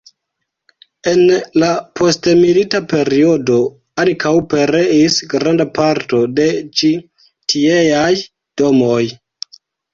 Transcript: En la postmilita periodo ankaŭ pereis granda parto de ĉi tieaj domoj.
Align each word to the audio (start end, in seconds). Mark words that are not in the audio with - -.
En 1.09 1.19
la 1.63 1.67
postmilita 1.99 2.81
periodo 2.93 3.59
ankaŭ 4.05 4.33
pereis 4.55 5.19
granda 5.35 5.69
parto 5.77 6.25
de 6.43 6.51
ĉi 6.83 6.93
tieaj 7.55 8.11
domoj. 8.65 9.03